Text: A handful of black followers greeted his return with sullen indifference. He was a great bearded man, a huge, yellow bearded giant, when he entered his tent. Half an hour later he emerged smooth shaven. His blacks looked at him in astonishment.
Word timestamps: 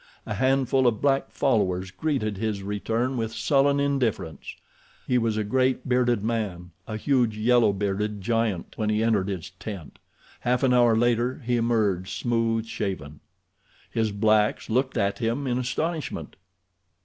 A 0.25 0.33
handful 0.33 0.87
of 0.87 0.99
black 0.99 1.29
followers 1.29 1.91
greeted 1.91 2.37
his 2.37 2.63
return 2.63 3.17
with 3.17 3.35
sullen 3.35 3.79
indifference. 3.79 4.55
He 5.05 5.19
was 5.19 5.37
a 5.37 5.43
great 5.43 5.87
bearded 5.87 6.23
man, 6.23 6.71
a 6.87 6.97
huge, 6.97 7.37
yellow 7.37 7.71
bearded 7.71 8.19
giant, 8.19 8.73
when 8.77 8.89
he 8.89 9.03
entered 9.03 9.27
his 9.27 9.51
tent. 9.59 9.99
Half 10.39 10.63
an 10.63 10.73
hour 10.73 10.95
later 10.97 11.43
he 11.45 11.55
emerged 11.55 12.19
smooth 12.19 12.65
shaven. 12.65 13.19
His 13.91 14.11
blacks 14.11 14.71
looked 14.71 14.97
at 14.97 15.19
him 15.19 15.45
in 15.45 15.59
astonishment. 15.59 16.35